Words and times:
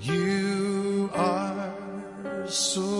you 0.00 1.10
are 1.14 2.46
so 2.46 2.93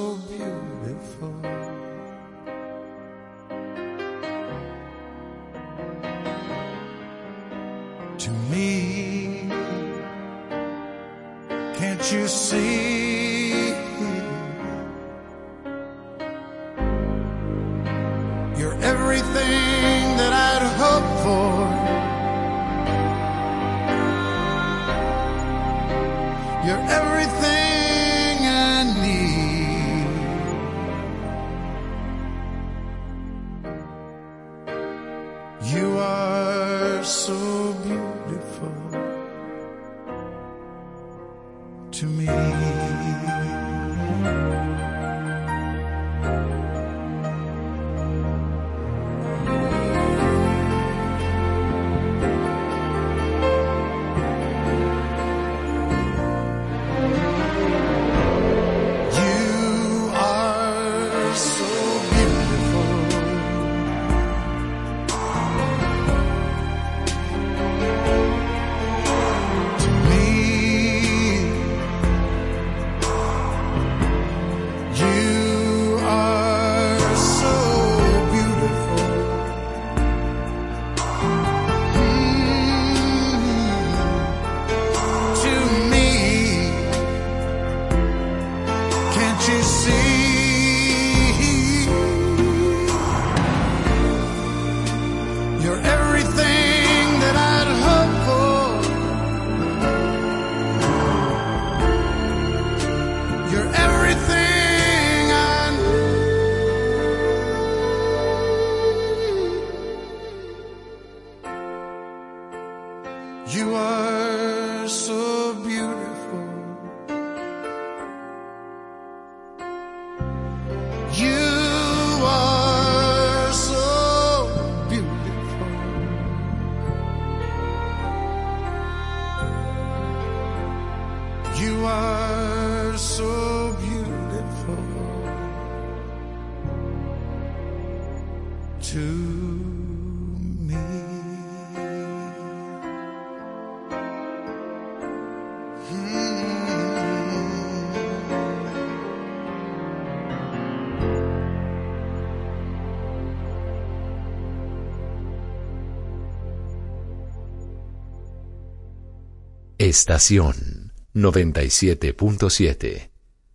Estación 159.97 160.93
97.7. 161.15 163.11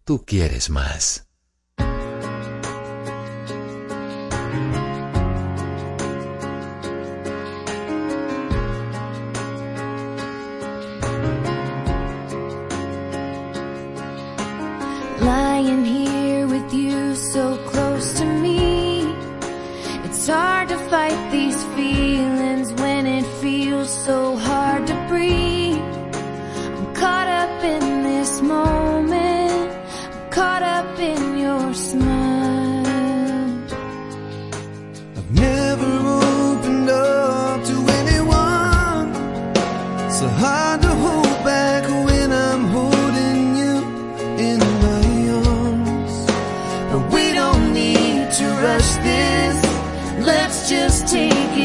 Tú 0.06 0.24
quieres 0.26 0.70
más. 0.70 1.28
Lying 15.20 15.84
here 15.84 16.48
with 16.48 16.74
you 16.74 17.16
so 17.16 17.58
close 17.70 18.14
to 18.14 18.24
me. 18.24 19.14
It's 20.06 20.26
hard 20.26 20.70
to 20.70 20.78
fight 20.90 21.32
these 21.34 21.62
feelings 21.76 22.72
when 22.80 23.06
it 23.06 23.26
feels 23.42 23.90
so 24.06 24.38
hard 24.38 24.88
to 24.88 24.96
breathe. 25.10 25.59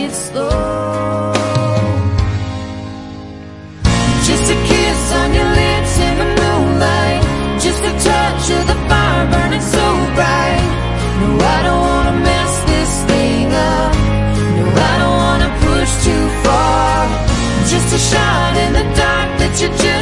It 0.02 0.12
slow. 0.12 1.32
Just 4.28 4.46
a 4.50 4.58
kiss 4.70 5.02
on 5.20 5.28
your 5.38 5.50
lips 5.62 5.94
in 6.06 6.14
the 6.22 6.28
moonlight. 6.40 7.22
Just 7.60 7.80
a 7.90 7.92
touch 8.08 8.44
of 8.56 8.62
the 8.70 8.78
fire 8.88 9.26
burning 9.30 9.60
so 9.60 9.84
bright. 10.16 10.64
No, 11.20 11.28
I 11.56 11.58
don't 11.66 11.82
wanna 11.90 12.16
mess 12.28 12.52
this 12.70 12.92
thing 13.10 13.46
up. 13.52 13.92
No, 14.58 14.64
I 14.90 14.94
don't 15.02 15.16
wanna 15.24 15.50
push 15.66 15.92
too 16.06 16.24
far. 16.44 16.94
Just 17.72 17.88
a 17.98 18.00
shot 18.10 18.52
in 18.64 18.72
the 18.78 18.86
dark 19.00 19.28
that 19.40 19.54
you 19.60 19.68
just 19.68 19.93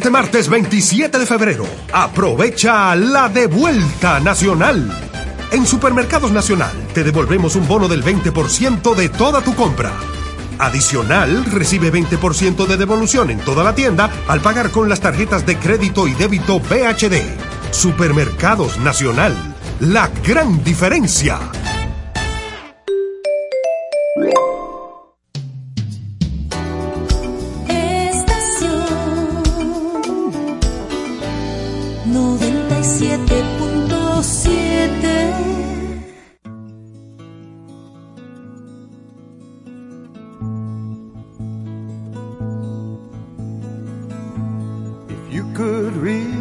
Este 0.00 0.08
martes 0.08 0.48
27 0.48 1.18
de 1.18 1.26
febrero, 1.26 1.66
aprovecha 1.92 2.96
la 2.96 3.28
devuelta 3.28 4.18
nacional. 4.18 4.90
En 5.52 5.66
Supermercados 5.66 6.32
Nacional 6.32 6.72
te 6.94 7.04
devolvemos 7.04 7.54
un 7.54 7.68
bono 7.68 7.86
del 7.86 8.02
20% 8.02 8.94
de 8.94 9.10
toda 9.10 9.42
tu 9.42 9.54
compra. 9.54 9.92
Adicional, 10.58 11.44
recibe 11.44 11.92
20% 11.92 12.66
de 12.66 12.78
devolución 12.78 13.28
en 13.28 13.40
toda 13.40 13.62
la 13.62 13.74
tienda 13.74 14.08
al 14.26 14.40
pagar 14.40 14.70
con 14.70 14.88
las 14.88 15.00
tarjetas 15.00 15.44
de 15.44 15.58
crédito 15.58 16.08
y 16.08 16.14
débito 16.14 16.60
BHD. 16.60 17.20
Supermercados 17.70 18.78
Nacional, 18.78 19.34
la 19.80 20.08
gran 20.24 20.64
diferencia. 20.64 21.59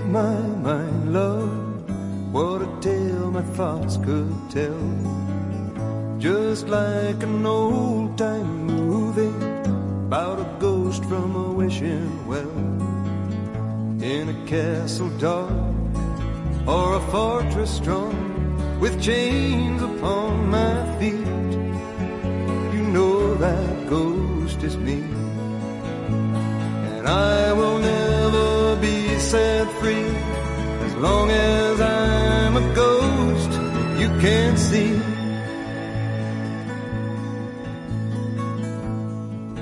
My 0.10 0.41
mind, 0.63 1.13
love, 1.13 2.32
what 2.32 2.62
a 2.62 2.82
tale 2.82 3.29
my 3.32 3.43
thoughts 3.58 3.97
could 3.97 4.34
tell. 4.49 4.86
Just 6.17 6.67
like 6.67 7.21
an 7.21 7.45
old 7.45 8.17
time 8.17 8.65
movie 8.65 9.38
about 10.08 10.39
a 10.39 10.47
ghost 10.60 11.05
from 11.05 11.36
a 11.36 11.51
wishing 11.51 12.27
well 12.27 12.58
in 14.01 14.29
a 14.29 14.47
castle 14.47 15.10
dark 15.19 15.51
or 16.67 16.95
a 16.95 17.01
fortress 17.12 17.71
strong 17.75 18.15
with 18.79 19.01
chains 19.01 19.82
upon 19.82 20.49
my 20.49 20.97
feet. 20.99 21.27
You 22.73 22.84
know 22.95 23.36
that 23.36 23.89
ghost 23.89 24.63
is 24.63 24.75
me, 24.77 25.03
and 26.95 27.08
I 27.08 27.53
will 27.53 27.77
never 27.77 27.98
set 29.29 29.69
free 29.79 30.09
as 30.87 30.95
long 30.95 31.29
as 31.29 31.79
I'm 31.79 32.57
a 32.57 32.65
ghost 32.73 33.51
you 34.01 34.07
can't 34.25 34.57
see. 34.57 34.93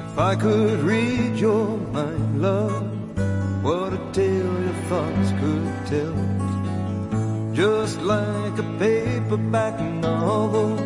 If 0.04 0.18
I 0.18 0.36
could 0.36 0.80
read 0.80 1.36
your 1.36 1.68
mind, 1.96 2.42
love, 2.42 2.88
what 3.62 3.92
a 3.92 4.02
tale 4.14 4.56
your 4.68 4.80
thoughts 4.90 5.30
could 5.42 5.74
tell. 5.94 6.18
Just 7.52 8.02
like 8.02 8.58
a 8.58 8.68
paperback 8.80 9.82
novel, 9.82 10.78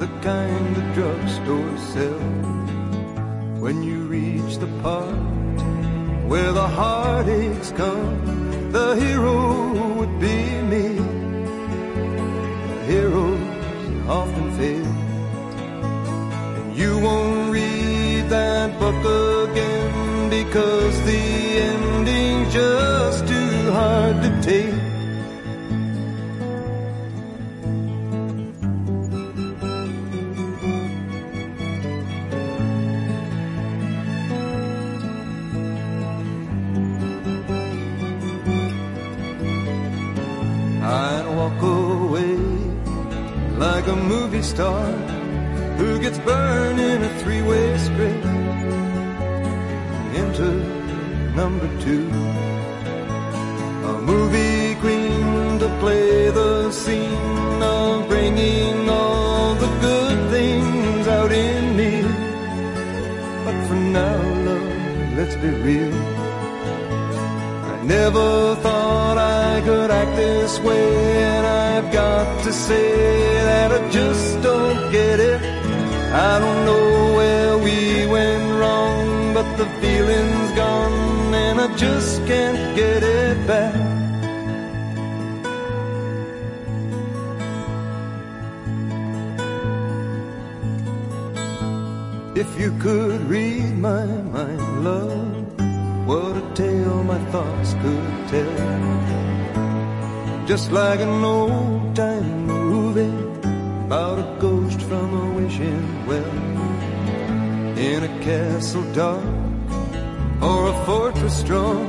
the 0.00 0.08
kind 0.20 0.74
the 0.74 0.84
drugstore 0.96 1.78
sell. 1.92 2.26
When 3.62 3.84
you 3.84 3.98
reach 4.16 4.56
the 4.56 4.70
part 4.82 5.33
where 6.28 6.52
the 6.52 6.66
heartaches 6.66 7.72
come, 7.72 8.70
the 8.72 8.94
hero 8.96 9.94
would 9.96 10.18
be 10.20 10.38
me. 10.72 10.88
Heroes 12.86 13.40
often 14.08 14.46
fail, 14.58 14.86
and 16.58 16.76
you 16.76 16.98
won't 16.98 17.52
read 17.52 18.28
that 18.28 18.78
book 18.78 19.00
again 19.50 20.30
because 20.30 20.94
the 21.04 21.24
ending 21.70 22.50
just 22.50 23.23
star 44.44 44.84
who 45.78 45.98
gets 46.00 46.18
burned 46.18 46.78
in 46.78 47.02
a 47.02 47.08
three-way 47.20 47.78
script 47.78 48.24
into 50.20 50.48
number 51.34 51.68
two. 51.80 52.06
A 53.90 53.94
movie 54.10 54.74
queen 54.82 55.58
to 55.58 55.68
play 55.80 56.30
the 56.30 56.70
scene 56.70 57.62
of 57.62 58.06
bringing 58.06 58.88
all 58.88 59.54
the 59.54 59.70
good 59.80 60.30
things 60.30 61.08
out 61.08 61.32
in 61.32 61.76
me. 61.76 62.02
But 63.44 63.56
for 63.66 63.78
now, 64.00 64.20
love, 64.48 65.16
let's 65.18 65.36
be 65.36 65.50
real. 65.68 65.94
I 67.72 67.82
never 67.82 68.56
thought 68.56 69.16
I 69.16 69.62
could 69.64 69.90
act 69.90 70.16
this 70.16 70.60
way, 70.60 71.43
got 71.94 72.42
to 72.42 72.52
say 72.52 72.90
that 73.48 73.70
I 73.70 73.88
just 73.88 74.42
don't 74.42 74.90
get 74.90 75.20
it. 75.20 75.40
I 76.12 76.40
don't 76.40 76.64
know 76.68 77.14
where 77.18 77.58
we 77.58 78.04
went 78.16 78.46
wrong, 78.60 79.32
but 79.32 79.48
the 79.56 79.66
feeling's 79.80 80.50
gone, 80.62 81.34
and 81.34 81.60
I 81.60 81.68
just 81.76 82.26
can't 82.26 82.74
get 82.74 83.04
it 83.04 83.46
back. 83.46 83.76
If 92.36 92.48
you 92.60 92.70
could 92.84 93.20
read 93.34 93.78
my 93.78 94.04
mind, 94.34 94.84
love, 94.84 96.08
what 96.08 96.36
a 96.42 96.44
tale 96.54 97.04
my 97.04 97.20
thoughts 97.30 97.74
could 97.74 98.28
tell. 98.32 99.14
Just 100.46 100.72
like 100.72 101.00
an 101.00 101.24
old 101.24 101.73
castle 108.24 108.90
dark 108.94 109.22
or 110.40 110.68
a 110.68 110.84
fortress 110.86 111.38
strong 111.38 111.86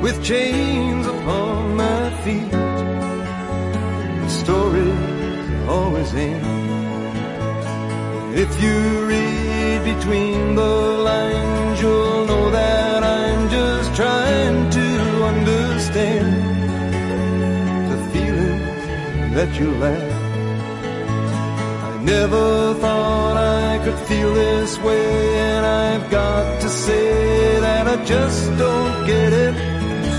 with 0.00 0.22
chains 0.22 1.04
upon 1.08 1.76
my 1.76 2.02
feet. 2.22 2.52
Stories 4.30 5.68
always 5.68 6.14
end. 6.14 6.46
If 8.44 8.50
you 8.62 8.76
read 9.10 9.78
between 9.92 10.54
the 10.54 10.74
lines, 11.10 11.80
you'll 11.82 12.26
know 12.30 12.50
that 12.50 13.02
I'm 13.02 13.50
just 13.50 13.88
trying 13.96 14.70
to 14.78 14.86
understand 15.32 16.32
the 17.90 17.98
feelings 18.12 18.82
that 19.34 19.50
you 19.58 19.68
left. 19.84 20.14
I 21.88 22.04
never 22.04 22.74
thought 22.74 23.36
I 23.36 23.65
could 23.86 24.08
feel 24.08 24.34
this 24.34 24.76
way, 24.80 25.38
and 25.38 25.64
I've 25.64 26.10
got 26.10 26.60
to 26.60 26.68
say 26.68 27.60
that 27.60 27.86
I 27.86 28.04
just 28.04 28.44
don't 28.58 29.06
get 29.06 29.32
it. 29.32 29.54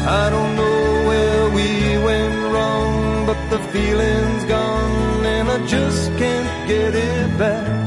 I 0.08 0.30
don't 0.30 0.56
know 0.56 1.08
where 1.10 1.50
we 1.50 1.98
went 2.02 2.54
wrong, 2.54 3.26
but 3.26 3.40
the 3.50 3.60
feeling's 3.74 4.46
gone, 4.46 5.26
and 5.26 5.50
I 5.50 5.66
just 5.66 6.18
can't 6.18 6.68
get 6.70 6.96
it 6.96 7.38
back. 7.38 7.87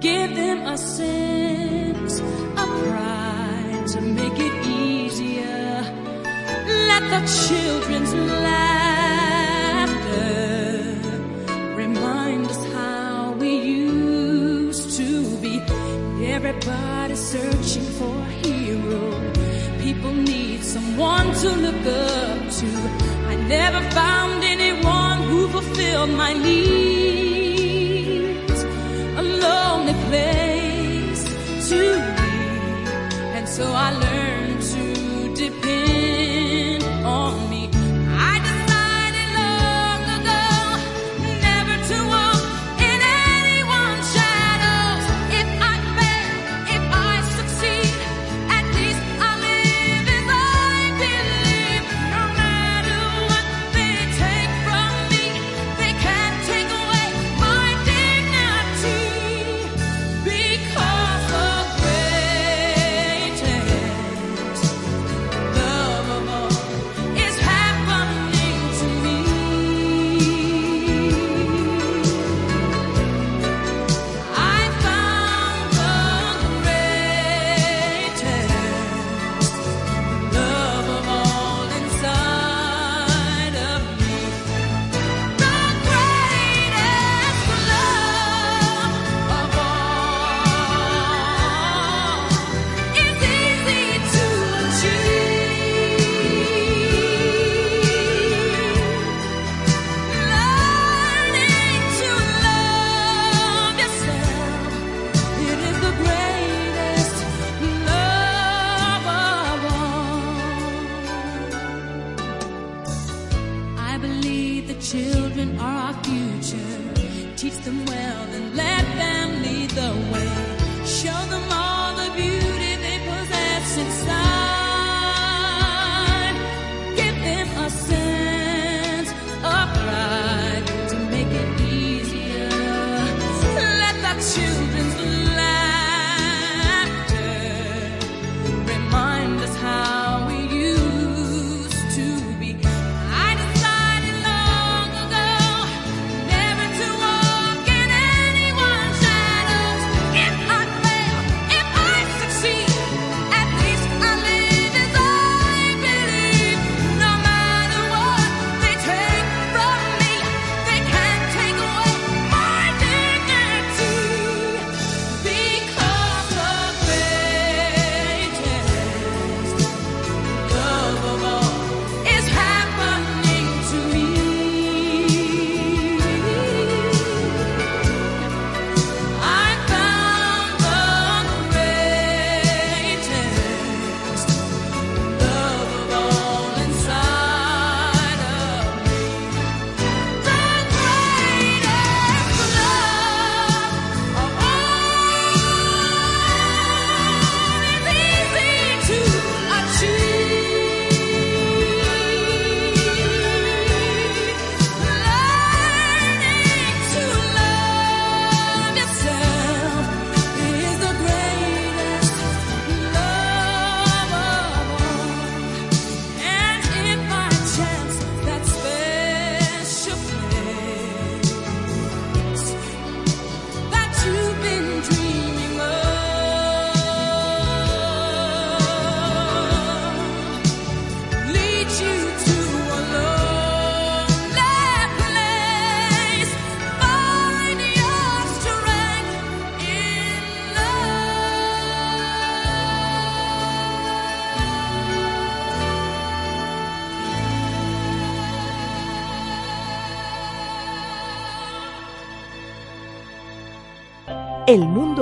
Give 0.00 0.34
them 0.34 0.66
a 0.66 0.78
sense 0.78 2.20
of 2.20 2.68
pride 2.82 3.84
to 3.88 4.00
make 4.00 4.38
it 4.38 4.66
easier. 4.66 5.82
Let 6.88 7.02
the 7.14 7.22
children's 7.46 8.14
laughter 8.14 9.08
remind 11.76 12.46
us 12.46 12.64
how 12.72 13.32
we 13.32 13.50
used 13.56 14.96
to 14.96 15.36
be. 15.42 15.60
Everybody 16.24 17.16
searching 17.16 17.88
for 17.98 18.16
a 18.16 18.30
hero. 18.46 19.32
People 19.82 20.14
need 20.14 20.64
someone 20.64 21.34
to 21.42 21.48
look 21.50 21.86
up 21.86 22.50
to. 22.58 22.66
I 23.28 23.34
never 23.46 23.80
found 23.90 24.42
anyone 24.42 24.77
fulfill 25.52 26.06
my 26.06 26.32
needs. 26.32 27.38
A 29.22 29.22
lonely 29.44 29.94
place 30.08 31.24
to 31.70 31.80
be. 32.16 32.32
And 33.36 33.46
so 33.48 33.64
I 33.72 33.90
learned. 33.92 34.17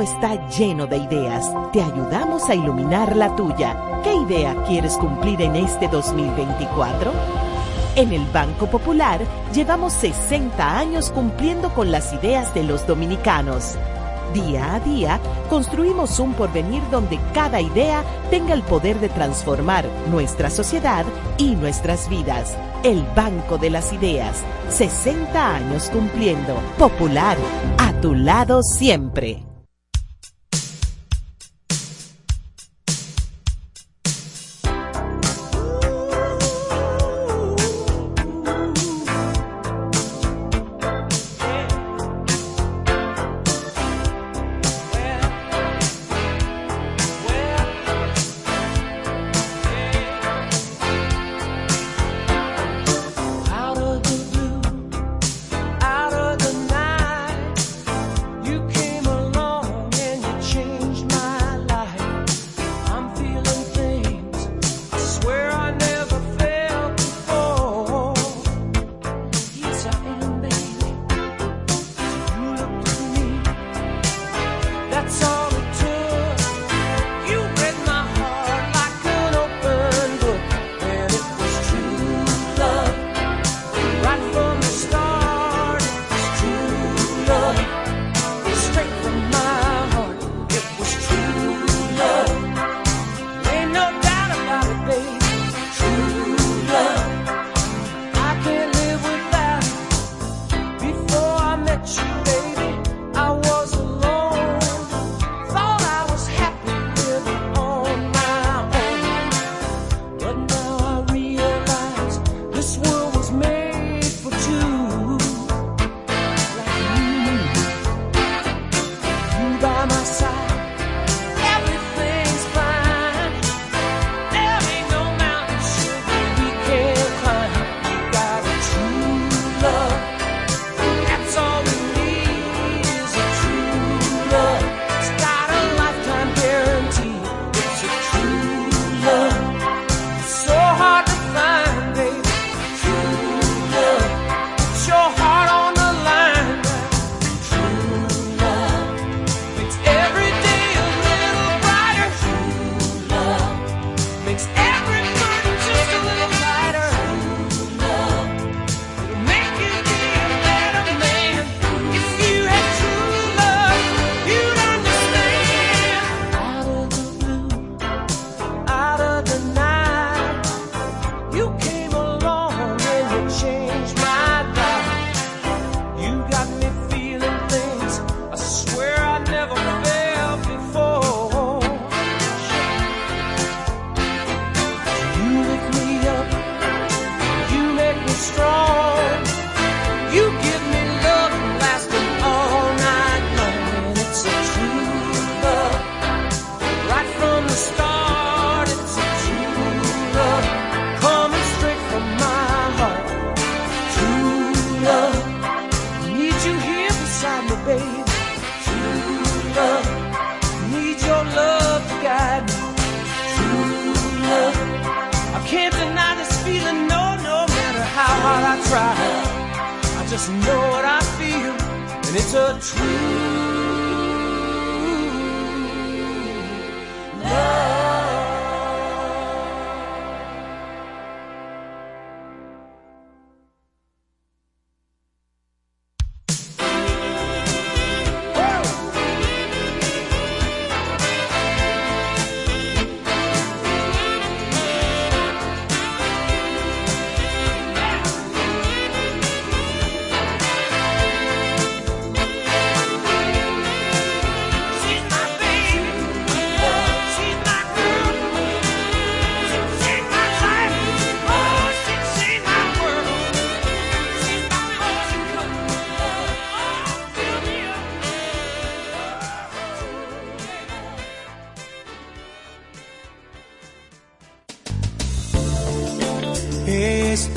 está 0.06 0.48
lleno 0.48 0.86
de 0.86 0.98
ideas. 0.98 1.50
Te 1.72 1.82
ayudamos 1.82 2.48
a 2.48 2.54
iluminar 2.54 3.16
la 3.16 3.34
tuya. 3.34 3.76
¿Qué 4.04 4.14
idea 4.14 4.54
quieres 4.64 4.96
cumplir 4.98 5.42
en 5.42 5.56
este 5.56 5.88
2024? 5.88 7.10
En 7.96 8.12
el 8.12 8.24
Banco 8.26 8.68
Popular 8.68 9.20
llevamos 9.52 9.92
60 9.94 10.78
años 10.78 11.10
cumpliendo 11.10 11.74
con 11.74 11.90
las 11.90 12.12
ideas 12.12 12.54
de 12.54 12.62
los 12.62 12.86
dominicanos. 12.86 13.74
Día 14.32 14.76
a 14.76 14.80
día 14.80 15.18
construimos 15.50 16.20
un 16.20 16.34
porvenir 16.34 16.82
donde 16.90 17.18
cada 17.34 17.60
idea 17.60 18.04
tenga 18.30 18.54
el 18.54 18.62
poder 18.62 19.00
de 19.00 19.08
transformar 19.08 19.86
nuestra 20.08 20.50
sociedad 20.50 21.04
y 21.36 21.56
nuestras 21.56 22.08
vidas. 22.08 22.56
El 22.84 23.04
Banco 23.16 23.58
de 23.58 23.70
las 23.70 23.92
Ideas, 23.92 24.44
60 24.68 25.56
años 25.56 25.90
cumpliendo. 25.90 26.54
Popular, 26.78 27.36
a 27.78 27.92
tu 28.00 28.14
lado 28.14 28.62
siempre. 28.62 29.55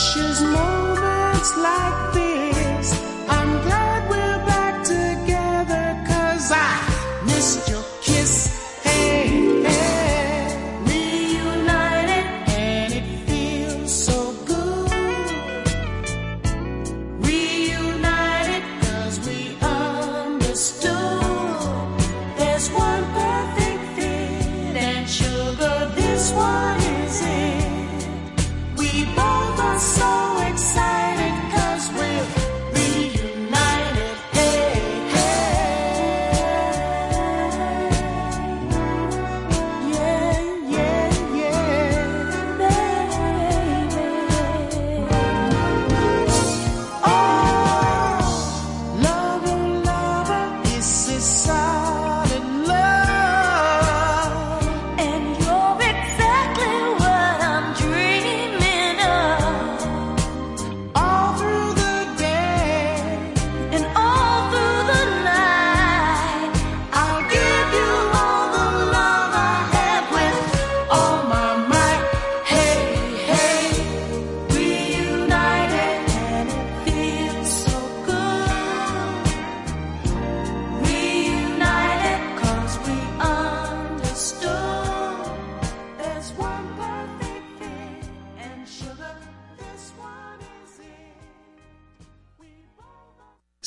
ashes 0.02 0.41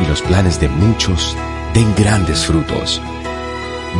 y 0.00 0.06
los 0.06 0.22
planes 0.22 0.60
de 0.60 0.68
muchos 0.68 1.36
den 1.74 1.94
grandes 1.94 2.46
frutos. 2.46 3.00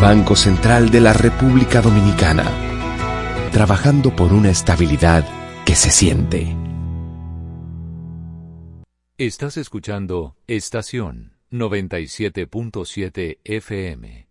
Banco 0.01 0.37
Central 0.37 0.91
de 0.91 1.01
la 1.01 1.13
República 1.13 1.81
Dominicana. 1.81 2.45
Trabajando 3.53 4.15
por 4.15 4.33
una 4.33 4.51
estabilidad 4.51 5.27
que 5.65 5.75
se 5.75 5.91
siente. 5.91 6.57
Estás 9.19 9.57
escuchando 9.57 10.37
Estación 10.47 11.35
97.7 11.51 13.39
FM. 13.45 14.30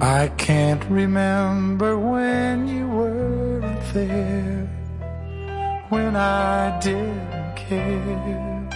I 0.00 0.28
can't 0.36 0.84
remember 0.90 1.98
when 1.98 2.68
you 2.68 2.86
weren't 2.86 3.94
there, 3.94 4.68
when 5.88 6.14
I 6.14 6.78
didn't 6.80 7.56
care 7.56 8.68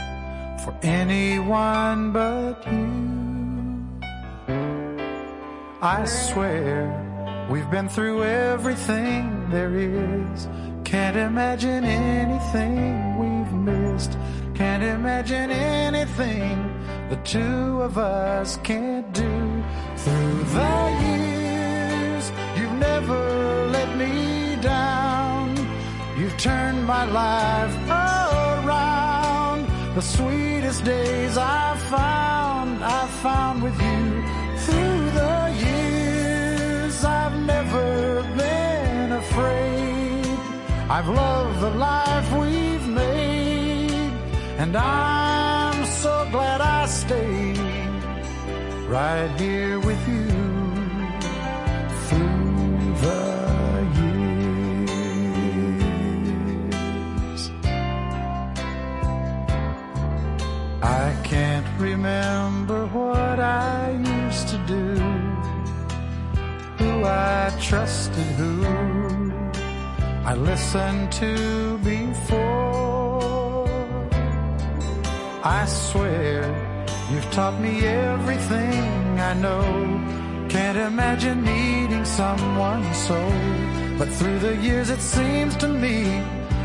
for 0.64 0.74
anyone 0.82 2.12
but 2.12 2.66
you. 2.72 3.90
I 5.82 6.06
swear 6.06 7.46
we've 7.50 7.70
been 7.70 7.90
through 7.90 8.24
everything 8.24 9.50
there 9.50 9.76
is. 9.76 10.48
Can't 10.84 11.18
imagine 11.18 11.84
anything 11.84 13.18
we've 13.18 13.52
missed. 13.52 14.16
Can't 14.54 14.82
imagine 14.82 15.50
anything 15.50 16.70
the 17.10 17.16
two 17.16 17.82
of 17.82 17.98
us 17.98 18.56
can't 18.58 19.12
do 19.12 19.62
through 19.96 20.44
the 20.44 20.98
years. 21.00 21.09
Never 23.01 23.68
let 23.68 23.96
me 23.96 24.57
down. 24.61 25.57
You've 26.18 26.36
turned 26.36 26.84
my 26.84 27.07
life 27.07 27.74
around. 27.88 29.61
The 29.94 30.03
sweetest 30.03 30.84
days 30.84 31.38
I've 31.38 31.80
found, 31.96 32.84
I've 32.84 33.14
found 33.26 33.62
with 33.62 33.78
you 33.88 34.03
through 34.64 35.03
the 35.20 35.36
years. 35.66 37.03
I've 37.03 37.38
never 37.55 38.22
been 38.36 39.12
afraid. 39.12 40.26
I've 40.90 41.09
loved 41.09 41.61
the 41.61 41.70
life 41.70 42.28
we've 42.42 42.86
made, 42.86 44.12
and 44.59 44.76
I'm 44.76 45.86
so 45.86 46.28
glad 46.30 46.61
I 46.61 46.84
stayed 46.84 47.57
right 48.90 49.30
here 49.40 49.80
with 49.80 50.03
you. 50.07 50.19
I 60.82 61.16
can't 61.24 61.66
remember 61.78 62.86
what 62.86 63.40
I 63.40 63.92
used 63.92 64.48
to 64.48 64.59
do, 64.66 64.94
who 66.78 67.05
I 67.05 67.51
trusted, 67.61 68.26
who 68.36 68.64
I 70.24 70.34
listened 70.34 71.11
to 71.12 71.78
before. 71.78 73.66
I 75.42 75.64
swear 75.66 76.44
you've 77.11 77.30
taught 77.30 77.59
me 77.61 77.80
everything 77.80 79.20
I 79.20 79.32
know. 79.34 79.62
Can't 80.48 80.78
imagine 80.78 81.42
needing 81.44 81.89
someone 82.16 82.82
so. 82.92 83.20
But 83.98 84.08
through 84.08 84.38
the 84.40 84.56
years, 84.56 84.90
it 84.90 85.00
seems 85.00 85.56
to 85.56 85.68
me 85.68 86.20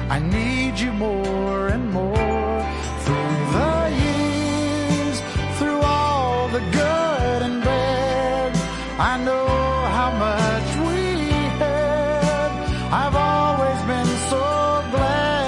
I 0.09 0.19
need 0.19 0.79
you 0.79 0.91
more 0.91 1.67
and 1.67 1.91
more. 1.91 2.57
Through 3.05 3.39
the 3.57 3.75
years, 4.03 5.17
through 5.57 5.81
all 5.81 6.47
the 6.49 6.61
good. 6.71 7.04